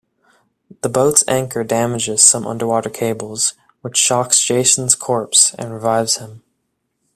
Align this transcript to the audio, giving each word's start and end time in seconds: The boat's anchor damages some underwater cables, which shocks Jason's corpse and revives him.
The 0.81 0.89
boat's 0.89 1.23
anchor 1.27 1.63
damages 1.63 2.23
some 2.23 2.47
underwater 2.47 2.89
cables, 2.89 3.53
which 3.81 3.97
shocks 3.97 4.43
Jason's 4.43 4.95
corpse 4.95 5.53
and 5.59 5.71
revives 5.71 6.17
him. 6.17 6.41